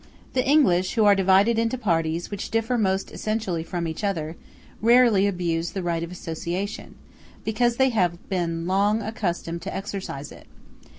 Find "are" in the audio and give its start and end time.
1.05-1.13